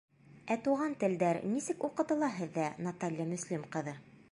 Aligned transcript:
—Ә 0.53 0.55
туған 0.67 0.95
телдәр 1.03 1.39
нисек 1.51 1.85
уҡытыла 1.89 2.31
һеҙҙә, 2.39 2.65
Наталья 2.89 3.31
Мөслим 3.35 3.71
ҡыҙы? 3.77 3.99